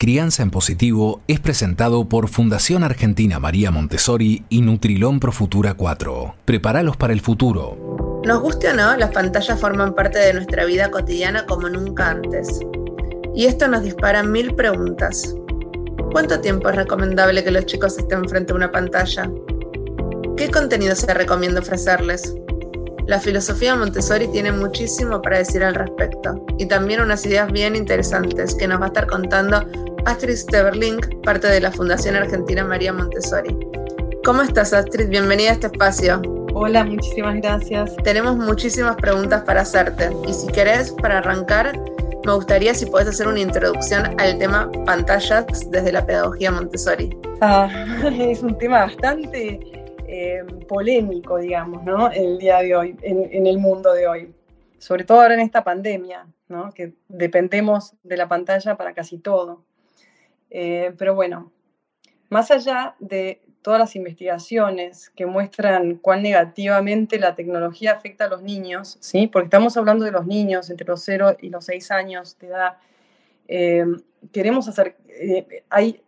[0.00, 6.36] Crianza en Positivo es presentado por Fundación Argentina María Montessori y Nutrilón Pro Futura 4.
[6.46, 8.22] Prepáralos para el futuro.
[8.24, 12.60] Nos guste o no, las pantallas forman parte de nuestra vida cotidiana como nunca antes.
[13.34, 15.36] Y esto nos dispara mil preguntas.
[16.12, 19.30] ¿Cuánto tiempo es recomendable que los chicos estén frente a una pantalla?
[20.34, 22.34] ¿Qué contenido se recomienda ofrecerles?
[23.06, 28.54] La filosofía Montessori tiene muchísimo para decir al respecto y también unas ideas bien interesantes
[28.54, 29.66] que nos va a estar contando
[30.06, 33.56] Astrid Steverling, parte de la Fundación Argentina María Montessori.
[34.24, 35.08] ¿Cómo estás, Astrid?
[35.08, 36.22] Bienvenida a este espacio.
[36.54, 37.94] Hola, muchísimas gracias.
[38.02, 41.78] Tenemos muchísimas preguntas para hacerte y si querés, para arrancar,
[42.24, 47.16] me gustaría si puedes hacer una introducción al tema pantallas desde la pedagogía Montessori.
[47.40, 47.68] Ah,
[48.18, 49.60] es un tema bastante
[50.08, 52.10] eh, polémico, digamos, ¿no?
[52.10, 54.34] El día de hoy, en el mundo de hoy.
[54.78, 56.72] Sobre todo ahora en esta pandemia, ¿no?
[56.72, 59.62] Que dependemos de la pantalla para casi todo.
[60.50, 61.52] Eh, pero bueno,
[62.28, 68.42] más allá de todas las investigaciones que muestran cuán negativamente la tecnología afecta a los
[68.42, 69.26] niños, ¿sí?
[69.26, 72.78] porque estamos hablando de los niños entre los 0 y los 6 años de edad,
[73.48, 73.84] eh,
[74.32, 76.02] queremos hacer, eh, hay,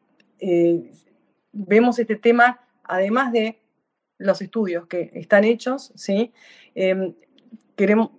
[1.52, 3.60] vemos este tema además de
[4.18, 6.32] los estudios que están hechos, ¿sí?
[7.76, 8.10] queremos,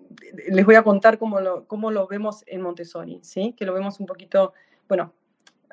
[0.47, 3.53] les voy a contar cómo lo, cómo lo vemos en Montessori, ¿sí?
[3.57, 4.53] que lo vemos un poquito,
[4.87, 5.13] bueno,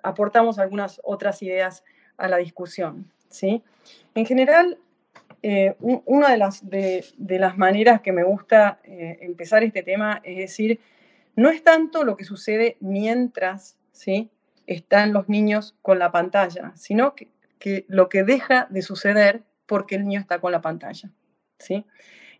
[0.02, 1.84] aportamos algunas otras ideas
[2.16, 3.10] a la discusión.
[3.28, 3.62] ¿sí?
[4.14, 4.78] En general,
[5.42, 10.36] eh, una de las, de, las, maneras que me gusta eh, empezar este tema es
[10.36, 10.80] decir,
[11.36, 14.30] no es tanto lo que sucede mientras ¿sí?
[14.66, 19.94] están los niños con la pantalla, sino que, que, lo que deja de suceder porque
[19.94, 21.10] el niño está con la pantalla.
[21.58, 21.86] ¿sí?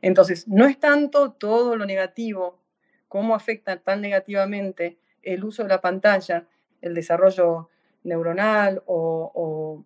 [0.02, 2.60] Entonces, no es tanto todo lo negativo,
[3.08, 6.46] cómo afecta tan negativamente el uso de la pantalla,
[6.80, 7.68] el desarrollo
[8.02, 9.84] neuronal o,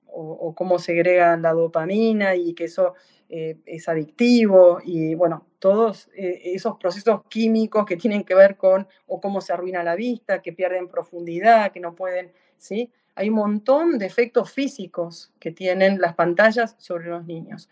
[0.56, 2.94] cómo segrega la dopamina y que eso
[3.28, 8.86] eh, es adictivo y bueno, todos eh, esos procesos químicos que tienen que ver con
[9.06, 12.92] o cómo se arruina la vista, que pierden profundidad, que no pueden, ¿sí?
[13.16, 17.68] Hay un montón de efectos físicos que tienen las pantallas sobre los niños,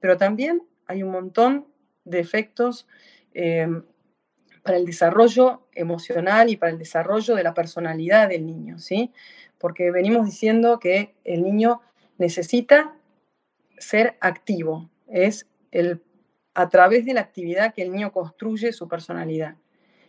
[0.00, 1.66] pero también hay un montón
[2.04, 2.86] de efectos
[3.34, 3.68] eh,
[4.62, 9.12] para el desarrollo emocional y para el desarrollo de la personalidad del niño, ¿sí?
[9.58, 11.80] Porque venimos diciendo que el niño
[12.18, 12.94] necesita
[13.78, 16.02] ser activo, es el,
[16.54, 19.56] a través de la actividad que el niño construye su personalidad.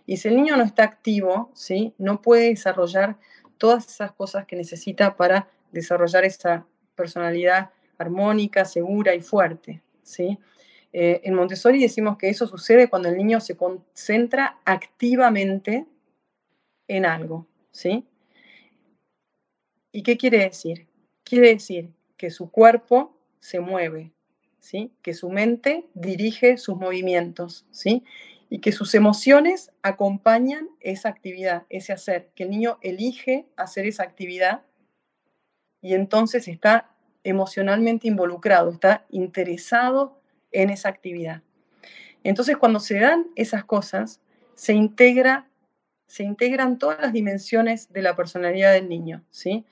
[0.05, 1.93] Y si el niño no está activo, ¿sí?
[1.97, 3.17] No puede desarrollar
[3.57, 10.37] todas esas cosas que necesita para desarrollar esa personalidad armónica, segura y fuerte, ¿sí?
[10.95, 15.87] Eh, en Montessori decimos que eso sucede cuando el niño se concentra activamente
[16.87, 18.05] en algo, ¿sí?
[19.91, 20.87] ¿Y qué quiere decir?
[21.23, 24.11] Quiere decir que su cuerpo se mueve,
[24.59, 24.91] ¿sí?
[25.01, 28.03] Que su mente dirige sus movimientos, ¿sí?
[28.51, 34.03] Y que sus emociones acompañan esa actividad, ese hacer, que el niño elige hacer esa
[34.03, 34.61] actividad
[35.81, 36.91] y entonces está
[37.23, 40.22] emocionalmente involucrado, está interesado
[40.53, 41.41] en esa actividad.
[42.23, 44.21] Entonces, cuando se dan esas cosas,
[44.55, 45.49] se integra,
[46.07, 49.65] se integran todas las dimensiones de la personalidad del niño, ¿sí?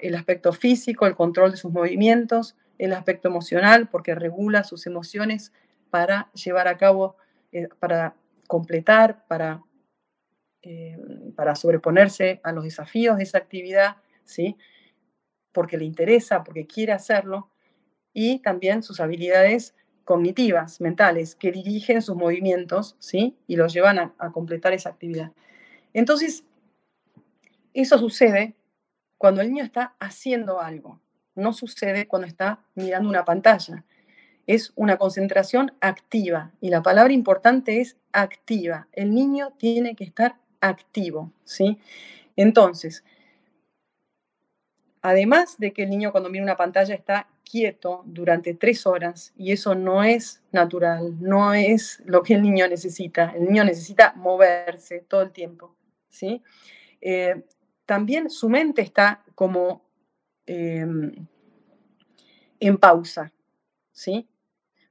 [0.00, 5.52] el aspecto físico, el control de sus movimientos, el aspecto emocional, porque regula sus emociones
[5.90, 7.16] para llevar a cabo,
[7.52, 8.16] eh, para
[8.48, 9.62] completar, para,
[10.62, 10.98] eh,
[11.36, 14.56] para sobreponerse a los desafíos de esa actividad, ¿sí?
[15.52, 17.50] porque le interesa, porque quiere hacerlo,
[18.12, 19.74] y también sus habilidades
[20.10, 23.36] cognitivas, mentales, que dirigen sus movimientos, ¿sí?
[23.46, 25.30] Y los llevan a, completar esa actividad.
[25.94, 26.42] Entonces,
[27.74, 28.56] eso sucede
[29.18, 30.98] cuando el niño está haciendo algo,
[31.36, 33.84] no sucede cuando está mirando una pantalla.
[34.48, 38.88] Es una concentración activa y la palabra importante es activa.
[38.90, 41.78] El niño tiene que estar activo, ¿sí?
[42.34, 43.04] Entonces,
[45.02, 49.52] además de que el niño cuando mira una pantalla está quieto durante tres horas y
[49.52, 53.32] eso no es natural, no es lo que el niño necesita.
[53.34, 55.74] El niño necesita moverse todo el tiempo,
[56.08, 56.42] ¿sí?
[57.00, 57.42] Eh,
[57.86, 59.84] también su mente está como
[60.46, 61.26] em,
[62.60, 63.32] en pausa,
[63.90, 64.28] ¿sí?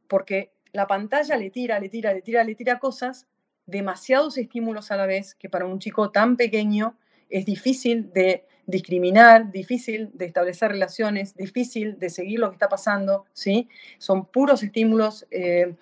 [0.07, 3.27] Porque la pantalla le tira, le tira, le tira, le tira cosas,
[3.65, 6.97] demasiados estímulos a la vez, que para un chico tan pequeño
[7.29, 13.25] es difícil de discriminar, difícil de establecer relaciones, difícil de seguir lo que está pasando,
[13.33, 13.67] ¿sí?
[13.97, 15.75] Son puros estímulos, eh,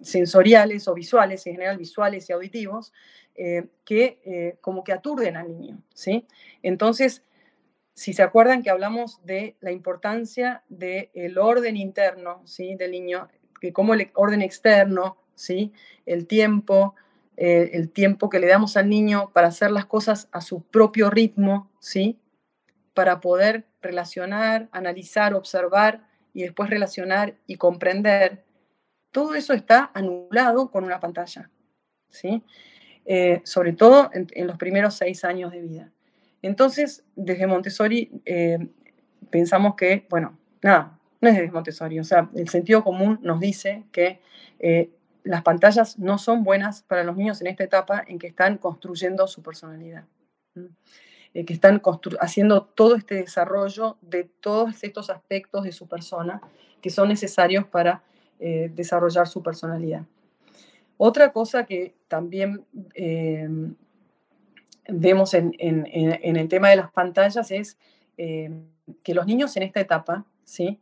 [0.00, 2.92] sensoriales o visuales, en general visuales y auditivos,
[3.84, 6.26] que como que aturden al niño, ¿sí?
[6.62, 7.24] Entonces,
[8.00, 12.74] si se acuerdan que hablamos de la importancia del orden interno, ¿sí?
[12.76, 13.28] Del niño,
[13.60, 15.72] que como el orden externo, ¿sí?
[16.06, 16.94] El tiempo,
[17.42, 21.08] eh, el tiempo que le damos al niño para hacer las cosas a su propio
[21.08, 22.18] ritmo, ¿sí?
[22.92, 28.44] Para poder relacionar, analizar, observar y después relacionar y comprender.
[29.10, 31.48] Todo eso está anulado con una pantalla,
[32.10, 32.42] ¿sí?
[33.06, 35.90] Eh, sobre todo en, los primeros seis años de vida.
[36.42, 38.68] Entonces, desde Montessori eh,
[39.30, 43.84] pensamos que, bueno, nada, no es desde Montessori, o sea, el sentido común nos dice
[43.92, 44.20] que
[45.22, 49.26] las pantallas no son buenas para los niños en esta etapa en que están construyendo
[49.26, 50.04] su personalidad,
[51.34, 51.80] eh, que están
[52.20, 56.40] haciendo todo este desarrollo de todos estos aspectos de su persona
[56.80, 58.02] que son necesarios para
[58.38, 60.04] eh, desarrollar su personalidad.
[60.96, 62.64] Otra cosa que también
[62.94, 63.74] em,
[64.88, 67.78] vemos en, el tema de las pantallas es
[68.16, 68.64] em,
[69.02, 70.78] que los niños en esta etapa, ¿sí?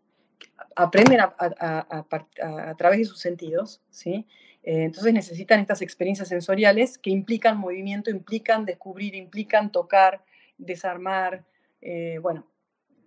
[0.77, 4.27] Aprenden a, través de sus sentidos, ¿sí?
[4.63, 10.23] Eh, entonces necesitan estas experiencias sensoriales que implican movimiento, implican descubrir, implican tocar,
[10.59, 11.45] desarmar,
[11.81, 12.47] eh, bueno,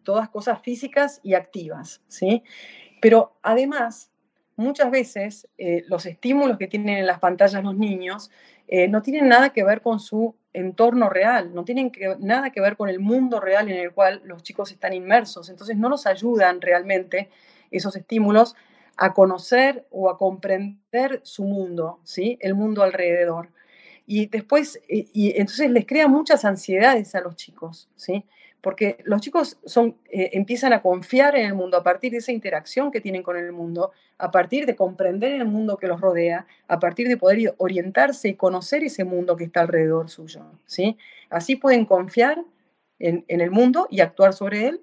[0.03, 2.43] todas cosas físicas y activas, ¿sí?
[3.01, 4.11] Pero además,
[4.55, 8.31] muchas veces eh, los estímulos que tienen en las pantallas los niños
[8.87, 12.89] no tienen nada que ver con su entorno real, no tienen nada que ver con
[12.89, 17.29] el mundo real en el cual los chicos están inmersos, entonces no los ayudan realmente
[17.71, 18.55] esos estímulos
[18.97, 22.37] a conocer o a comprender su mundo, ¿sí?
[22.41, 23.49] El mundo alrededor.
[24.05, 28.25] Y después, y, entonces les crea muchas ansiedades a los chicos, ¿sí?
[28.61, 32.31] Porque los chicos son, eh, empiezan a confiar en el mundo a partir de esa
[32.31, 36.45] interacción que tienen con el mundo, a partir de comprender el mundo que los rodea,
[36.67, 40.97] a partir de poder orientarse y conocer ese mundo que está alrededor suyo, ¿sí?
[41.29, 42.43] Así pueden confiar
[42.99, 44.81] en, el mundo y actuar sobre él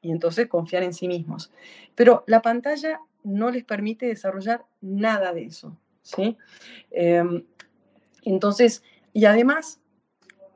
[0.00, 1.52] y entonces confiar en sí mismos.
[1.94, 6.36] Pero la pantalla no les permite desarrollar nada de eso, ¿sí?
[6.90, 7.44] Em,
[8.24, 8.82] entonces,
[9.12, 9.80] y además,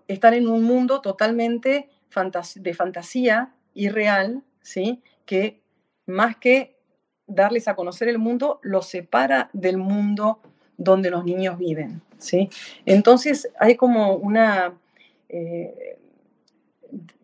[0.08, 1.88] están en un mundo totalmente
[2.56, 5.02] de fantasía irreal, ¿sí?
[5.24, 5.60] Que
[6.06, 6.76] más que
[7.26, 10.40] darles a conocer el mundo, los separa del mundo
[10.76, 12.48] donde los niños viven, ¿sí?
[12.84, 14.74] Entonces, hay como una...
[15.28, 15.98] Eh,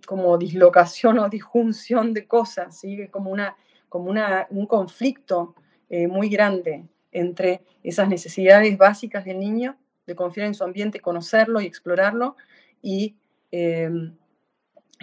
[0.06, 3.06] como dislocación o disjunción de cosas, ¿sí?
[3.08, 3.56] como, una,
[3.88, 5.54] como una, un conflicto
[5.88, 11.60] eh, muy grande entre esas necesidades básicas del niño, de confiar en su ambiente, conocerlo
[11.60, 12.36] y explorarlo,
[12.82, 13.14] y
[13.52, 14.16] em,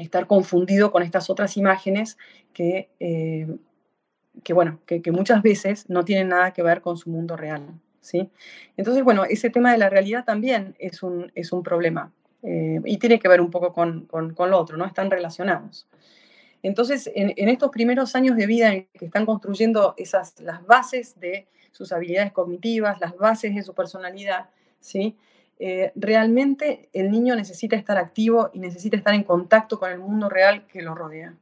[0.01, 2.17] estar confundido con estas otras imágenes
[2.53, 3.59] que, em,
[4.43, 7.67] que bueno, que, muchas veces no tienen nada que ver con su mundo real.
[8.01, 8.29] ¿sí?
[8.77, 12.11] Entonces, bueno, ese tema de la realidad también es un, es un problema.
[12.43, 14.85] Eh, y tiene que ver un poco con, con, lo otro, ¿no?
[14.85, 15.87] Están relacionados.
[16.63, 21.47] Entonces, en, estos primeros años de vida en que están construyendo esas, las bases de
[21.71, 24.49] sus habilidades cognitivas, las bases de su personalidad,
[24.79, 25.17] ¿sí?
[25.59, 30.29] Eh, realmente el niño necesita estar activo y necesita estar en contacto con el mundo
[30.29, 31.35] real que lo rodea.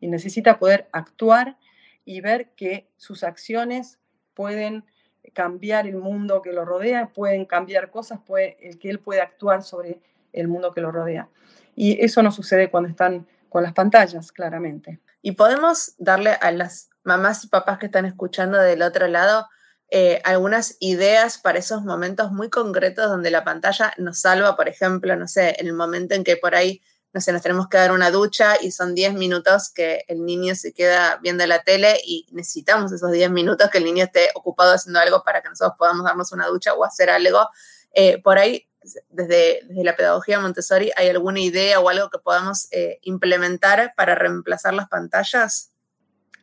[0.00, 1.56] Y necesita poder actuar
[2.04, 3.98] y ver que sus acciones
[4.34, 4.84] pueden
[5.32, 9.62] cambiar el mundo que lo rodea, pueden cambiar cosas, puede, el que él puede actuar
[9.62, 10.00] sobre
[10.32, 11.28] el mundo que lo rodea.
[11.74, 15.00] Y eso no sucede cuando están con las pantallas, claramente.
[15.22, 19.48] Y podemos darle a las mamás y papás que están escuchando del otro lado
[19.90, 25.16] eh, algunas ideas para esos momentos muy concretos donde la pantalla nos salva, por ejemplo,
[25.16, 26.80] no sé, el momento en que por ahí
[27.12, 30.54] no sé, nos tenemos que dar una ducha y son 10 minutos que el niño
[30.54, 34.72] se queda viendo la tele y necesitamos esos 10 minutos que el niño esté ocupado
[34.74, 37.48] haciendo algo para que nosotros podamos darnos una ducha o hacer algo.
[37.92, 38.68] Eh, por ahí,
[39.08, 44.14] desde, desde, la pedagogía Montessori, ¿hay alguna idea o algo que podamos eh, implementar para
[44.14, 45.69] reemplazar las pantallas?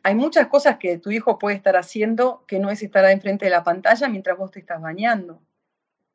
[0.08, 3.50] Hay muchas cosas que tu hijo puede estar haciendo que no es estar enfrente de
[3.50, 5.42] la pantalla mientras vos te estás bañando,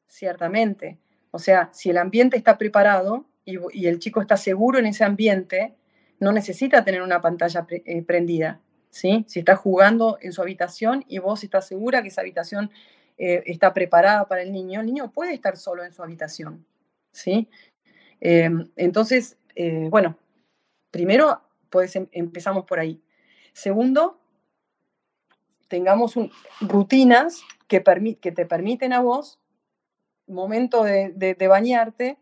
[0.07, 0.97] ciertamente.
[1.29, 5.75] O sea, si el ambiente está preparado, y, el chico está seguro en ese ambiente,
[6.19, 8.59] no necesita tener una pantalla eh, prendida.
[8.89, 9.25] ¿sí?
[9.27, 12.71] Si está jugando en su habitación y vos estás segura que esa habitación
[13.19, 16.65] eh, está preparada para el niño, el niño puede estar solo en su habitación.
[17.12, 17.47] ¿sí?
[18.19, 20.17] Em, entonces, eh, bueno,
[20.89, 23.00] primero pues, empezamos por ahí.
[23.53, 24.19] Segundo,
[25.67, 26.15] tengamos
[26.62, 27.83] rutinas que,
[28.22, 29.39] que, te permiten a vos,
[30.27, 32.17] momento de bañarte,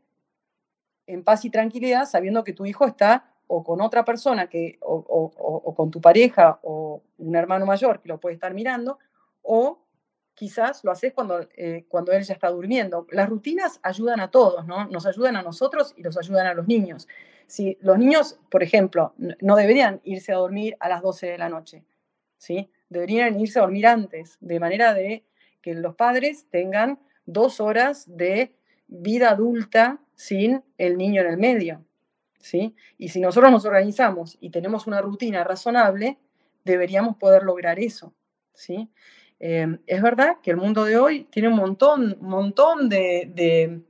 [1.08, 5.74] en paz y tranquilidad sabiendo que tu hijo está o con otra persona que, o,
[5.76, 8.98] con tu pareja o un hermano mayor que lo puede estar mirando,
[9.42, 9.81] o
[10.42, 13.06] quizás lo haces cuando, eh, cuando él ya está durmiendo.
[13.12, 14.88] Las rutinas ayudan a todos, ¿no?
[14.88, 17.08] Nos ayudan a nosotros y los ayudan a los niños.
[17.46, 21.48] Si los niños, por ejemplo, no deberían irse a dormir a las 12 de la
[21.48, 21.86] noche,
[22.38, 22.72] ¿sí?
[22.90, 25.24] Deberían irse a dormir antes, de manera de
[25.62, 28.56] que los padres tengan dos horas de
[28.88, 31.86] vida adulta sin el niño en el medio,
[32.40, 32.76] ¿sí?
[32.98, 36.18] Y si nosotros nos organizamos y tenemos una rutina razonable,
[36.64, 38.16] deberíamos poder lograr eso,
[38.56, 38.90] ¿sí?
[39.44, 43.82] Em, es verdad que el mundo de hoy tiene un montón, montón de,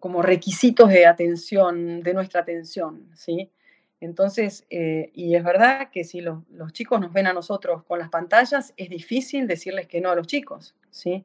[0.00, 3.52] como requisitos de atención, de nuestra atención, ¿sí?
[4.00, 8.08] Entonces, eh, y es verdad que si los, chicos nos ven a nosotros con las
[8.08, 11.24] pantallas, es difícil decirles que no a los chicos, ¿sí?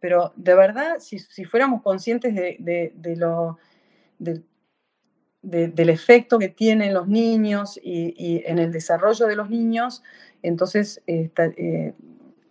[0.00, 3.58] Pero de verdad, si, fuéramos conscientes de, lo,
[4.18, 10.02] del efecto que tienen los niños y, en el desarrollo de los niños,
[10.42, 11.30] entonces eh,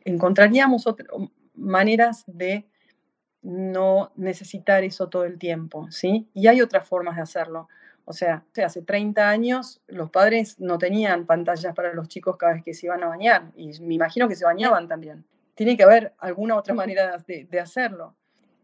[0.06, 0.86] encontraríamos
[1.56, 2.68] maneras de
[3.42, 6.30] no necesitar eso todo el tiempo, ¿sí?
[6.34, 7.68] Y hay otras formas de hacerlo.
[8.06, 12.64] O sea, hace 30 años los padres no tenían pantallas para los chicos cada vez
[12.64, 15.26] que se iban a bañar y me imagino que se bañaban también.
[15.56, 18.16] Tiene que haber alguna otra manera de, de hacerlo.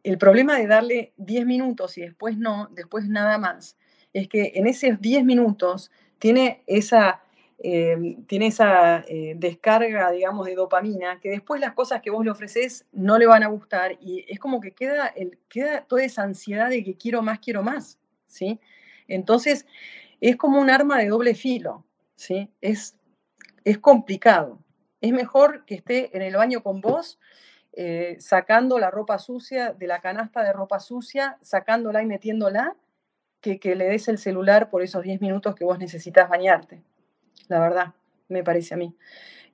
[0.03, 3.77] El problema de darle 10 minutos y después no, después nada más,
[4.13, 7.21] es que en esos 10 minutos tiene esa
[7.61, 12.31] Em, tiene esa eh, descarga, digamos, de dopamina, que después las cosas que vos le
[12.31, 15.13] ofreces no le van a gustar y es como que queda,
[15.49, 18.61] queda toda esa ansiedad de que quiero más, quiero más, ¿sí?
[19.09, 19.65] Entonces,
[20.21, 21.85] es como un arma de doble filo,
[22.15, 22.49] ¿sí?
[22.61, 22.95] Es,
[23.65, 24.59] es complicado.
[25.01, 27.19] Es mejor que esté en el baño con vos,
[27.73, 32.77] eh, sacando la ropa sucia de la canasta de ropa sucia, sacándola y metiéndola,
[33.41, 36.83] que que le des el celular por esos 10 minutos que vos necesitas bañarte
[37.49, 37.93] la verdad,
[38.29, 38.95] me parece a mí.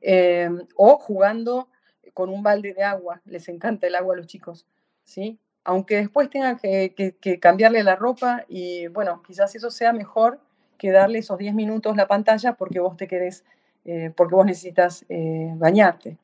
[0.01, 1.69] Eh, o jugando
[2.13, 4.67] con un balde de agua, les encanta el agua a los chicos,
[5.03, 5.39] ¿sí?
[5.63, 10.39] Aunque después tengan que, cambiarle la ropa y bueno, quizás eso sea mejor
[10.77, 13.43] que darle esos 10 minutos la pantalla porque vos te querés,
[13.85, 16.17] eh, porque vos necesitas eh, bañarte.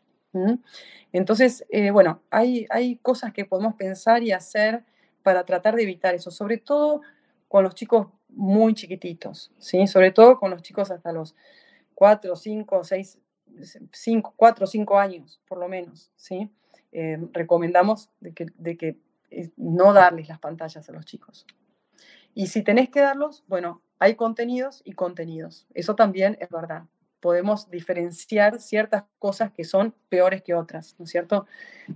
[1.11, 4.85] Entonces, bueno, hay, hay cosas que podemos pensar y hacer
[5.23, 7.01] para tratar de evitar eso, sobre todo
[7.49, 9.87] con los chicos muy chiquititos, ¿sí?
[9.87, 11.35] Sobre todo con los chicos hasta los
[11.95, 13.19] 4, 5, 6,
[13.91, 16.49] 5, 4, 5 años, por lo menos, ¿sí?
[16.91, 18.97] Eh, recomendamos de que, de que
[19.29, 21.45] eh, no darles las pantallas a los chicos.
[22.33, 25.67] Y si tenés que darlos, bueno, hay contenidos y contenidos.
[25.73, 26.83] Eso también es verdad.
[27.19, 31.45] Podemos diferenciar ciertas cosas que son peores que otras, ¿no es cierto?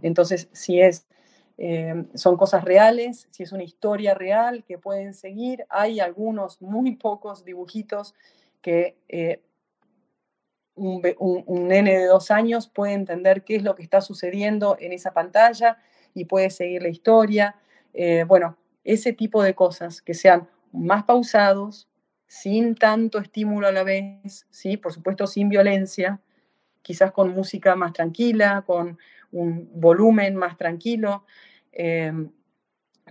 [0.01, 1.07] Entonces, si es,
[1.57, 6.95] eh, son cosas reales, si es una historia real que pueden seguir, hay algunos, muy
[6.95, 8.13] pocos dibujitos
[8.61, 8.97] que
[10.75, 15.13] un, nene de dos años puede entender qué es lo que está sucediendo en esa
[15.13, 15.77] pantalla
[16.13, 17.55] y puede seguir la historia.
[17.93, 21.87] Eh, bueno, ese tipo de cosas que sean más pausados,
[22.27, 24.77] sin tanto estímulo a la vez, ¿sí?
[24.77, 26.19] por supuesto sin violencia,
[26.81, 28.97] quizás con música más tranquila, con
[29.39, 31.25] un volumen más tranquilo.
[31.71, 32.11] Eh,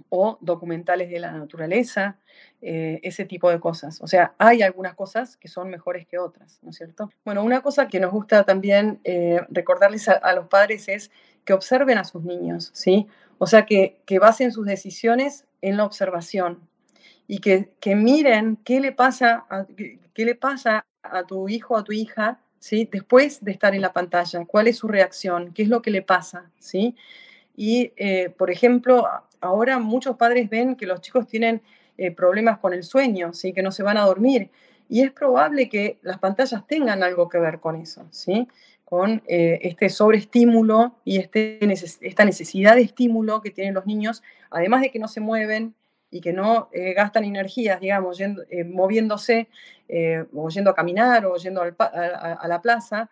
[0.09, 2.19] o documentales de la naturaleza,
[2.61, 4.01] eh, ese tipo de cosas.
[4.01, 7.11] O sea, hay algunas cosas que son mejores que otras, ¿no es cierto?
[7.25, 11.11] Bueno, una cosa que nos gusta también eh, recordarles a, los padres es
[11.45, 13.07] que observen a sus niños, ¿sí?
[13.39, 16.61] O sea, que, que basen sus decisiones en la observación
[17.27, 21.85] y que, que miren qué le, pasa qué le pasa a tu hijo o a
[21.85, 22.89] tu hija, ¿sí?
[22.91, 26.01] Después de estar en la pantalla, cuál es su reacción, qué es lo que le
[26.01, 26.97] pasa, ¿sí?
[27.55, 29.07] Y, eh, por ejemplo,
[29.43, 31.61] ahora muchos padres ven que los chicos tienen
[31.99, 33.53] eh, problemas con el sueño, ¿sí?
[33.53, 34.49] que no se van a dormir.
[34.89, 38.49] Y es probable que las pantallas tengan algo que ver con eso, ¿sí?
[38.87, 41.59] con eh, este sobreestímulo y este,
[42.01, 45.75] esta necesidad de estímulo que tienen los niños, además de que no se mueven
[46.15, 48.21] y que no gastan energías, digamos,
[48.67, 49.49] moviéndose,
[50.33, 53.11] o yendo a caminar o yendo a la plaza,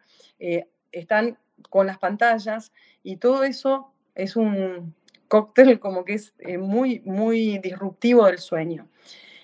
[0.92, 1.37] están
[1.68, 4.94] con las pantallas y todo eso es un
[5.28, 8.88] cóctel como que es eh, muy, muy disruptivo del sueño.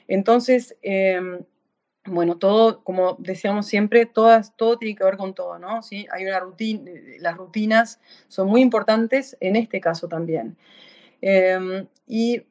[0.07, 1.45] Entonces, em,
[2.05, 5.83] bueno, todo, como decíamos siempre, todas, todo tiene que ver con todo, ¿no?
[5.83, 6.07] ¿Sí?
[6.13, 10.57] Hay una rutina, las rutinas son muy importantes en este caso también.
[11.21, 12.43] Em, y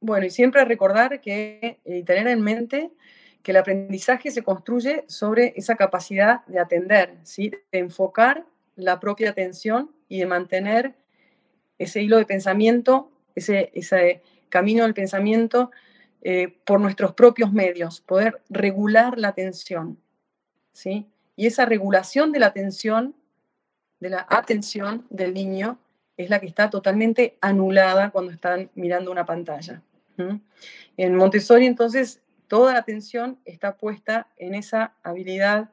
[0.00, 2.90] bueno, y siempre recordar que, y tener en mente
[3.42, 7.50] que el aprendizaje se construye sobre esa capacidad de atender, ¿sí?
[7.50, 8.44] de enfocar
[8.76, 10.94] la propia atención y de mantener
[11.78, 15.70] ese hilo de pensamiento, ese, ese camino del pensamiento
[16.22, 19.98] eh, por nuestros propios medios, poder regular la atención.
[20.72, 21.06] ¿sí?
[21.36, 23.14] Y esa regulación de la atención
[24.00, 25.78] de la atención del niño
[26.16, 29.82] es la que está totalmente anulada cuando están mirando una pantalla.
[30.96, 35.70] En Montessori, entonces, toda la atención está puesta en esa habilidad,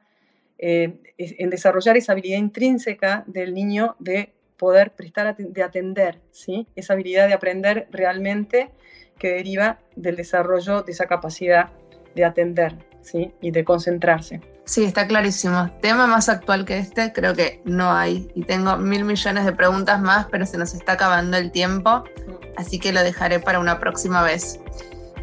[0.58, 6.66] eh, en desarrollar esa habilidad intrínseca del niño de poder prestar, de atender, ¿sí?
[6.76, 8.70] esa habilidad de aprender realmente
[9.18, 11.70] que deriva del desarrollo de esa capacidad
[12.14, 12.76] de atender
[13.06, 13.32] ¿sí?
[13.40, 14.40] y de concentrarse.
[14.64, 15.70] Sí, está clarísimo.
[15.80, 18.28] Tema más actual que este, creo que no hay.
[18.34, 22.02] Y tengo mil millones de preguntas más, pero se nos está acabando el tiempo,
[22.56, 24.58] así que lo dejaré para una próxima vez.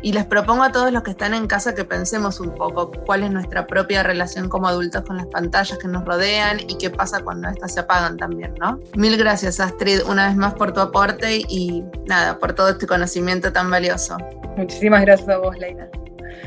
[0.01, 3.23] Y les propongo a todos los que están en casa que pensemos un poco cuál
[3.23, 7.21] es nuestra propia relación como adultos con las pantallas que nos rodean y qué pasa
[7.21, 8.79] cuando estas se apagan también, ¿no?
[8.97, 13.53] Mil gracias, Astrid, una vez más por tu aporte y nada, por todo este conocimiento
[13.53, 14.17] tan valioso.
[14.57, 15.87] Muchísimas gracias a vos, Leina.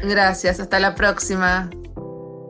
[0.03, 1.71] Gracias, hasta la próxima.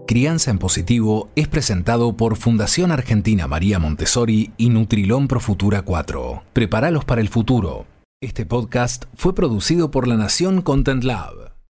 [0.06, 6.44] Crianza en Positivo es presentado por Fundación Argentina María Montessori y Nutrilón Pro Futura 4.
[6.52, 7.86] Prepáralos para el futuro.
[8.22, 11.45] Este podcast fue producido por La Nación Content Lab.